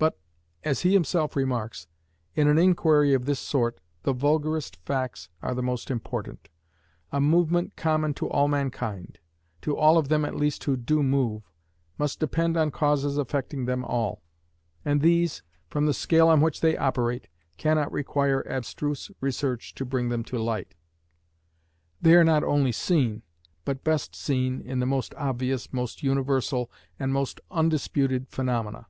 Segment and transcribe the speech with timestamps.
[0.00, 0.18] But
[0.64, 1.86] (as he himself remarks)
[2.34, 6.48] in an inquiry of this sort the vulgarest facts are the most important.
[7.12, 9.20] A movement common to all mankind
[9.62, 11.44] to all of them at least who do move
[11.98, 14.24] must depend on causes affecting them all;
[14.84, 20.08] and these, from the scale on which they operate, cannot require abstruse research to bring
[20.08, 20.74] them to light:
[22.02, 23.22] they are not only seen,
[23.64, 28.88] but best seen, in the most obvious, most universal, and most undisputed phaenomena.